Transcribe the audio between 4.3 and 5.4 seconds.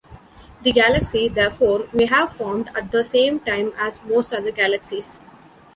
other galaxies.